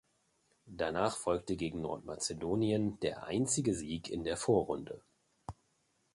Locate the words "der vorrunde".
4.23-5.03